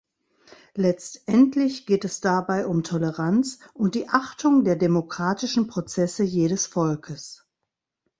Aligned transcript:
Letztendlich 0.73 1.85
geht 1.85 2.05
es 2.05 2.21
dabei 2.21 2.65
um 2.65 2.81
Toleranz 2.81 3.59
und 3.75 3.93
die 3.93 4.09
Achtung 4.09 4.63
der 4.63 4.75
demokratischen 4.75 5.67
Prozesse 5.67 6.23
jedes 6.23 6.65
Volkes. 6.65 7.45